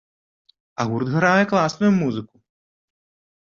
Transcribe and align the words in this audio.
А 0.83 0.85
гурт 0.93 1.07
грае 1.17 1.43
класную 1.51 1.91
музыку. 2.01 2.35